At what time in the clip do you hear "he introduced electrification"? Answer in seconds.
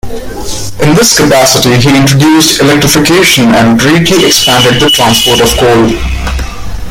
1.79-3.49